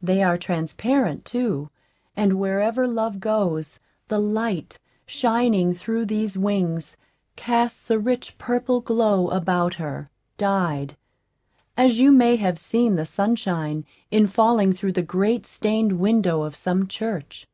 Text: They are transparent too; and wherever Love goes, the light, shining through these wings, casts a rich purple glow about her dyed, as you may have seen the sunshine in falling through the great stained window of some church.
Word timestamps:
They 0.00 0.22
are 0.22 0.38
transparent 0.38 1.26
too; 1.26 1.68
and 2.16 2.38
wherever 2.40 2.88
Love 2.88 3.20
goes, 3.20 3.78
the 4.08 4.18
light, 4.18 4.78
shining 5.04 5.74
through 5.74 6.06
these 6.06 6.34
wings, 6.34 6.96
casts 7.36 7.90
a 7.90 7.98
rich 7.98 8.38
purple 8.38 8.80
glow 8.80 9.28
about 9.28 9.74
her 9.74 10.08
dyed, 10.38 10.96
as 11.76 12.00
you 12.00 12.10
may 12.10 12.36
have 12.36 12.58
seen 12.58 12.96
the 12.96 13.04
sunshine 13.04 13.84
in 14.10 14.26
falling 14.28 14.72
through 14.72 14.92
the 14.92 15.02
great 15.02 15.44
stained 15.44 15.98
window 16.00 16.40
of 16.44 16.56
some 16.56 16.88
church. 16.88 17.46